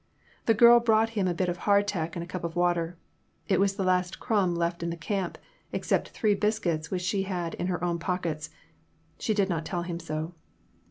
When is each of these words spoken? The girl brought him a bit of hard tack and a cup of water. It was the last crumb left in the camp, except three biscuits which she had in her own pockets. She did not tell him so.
The 0.47 0.55
girl 0.55 0.79
brought 0.79 1.11
him 1.11 1.27
a 1.27 1.33
bit 1.35 1.47
of 1.47 1.57
hard 1.57 1.87
tack 1.87 2.15
and 2.15 2.23
a 2.23 2.27
cup 2.27 2.43
of 2.43 2.55
water. 2.55 2.97
It 3.47 3.59
was 3.59 3.75
the 3.75 3.83
last 3.83 4.19
crumb 4.19 4.55
left 4.55 4.81
in 4.81 4.89
the 4.89 4.97
camp, 4.97 5.37
except 5.71 6.09
three 6.09 6.33
biscuits 6.33 6.89
which 6.89 7.03
she 7.03 7.21
had 7.21 7.53
in 7.53 7.67
her 7.67 7.83
own 7.83 7.99
pockets. 7.99 8.49
She 9.19 9.35
did 9.35 9.47
not 9.47 9.63
tell 9.63 9.83
him 9.83 9.99
so. 9.99 10.33